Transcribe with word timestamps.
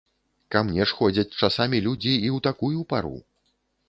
Ка 0.53 0.61
мне 0.69 0.85
ж 0.91 0.95
ходзяць 1.01 1.35
часамі 1.47 1.81
людзі 1.87 2.13
і 2.15 2.29
ў 2.31 2.47
такую 2.47 2.87
пару. 2.95 3.13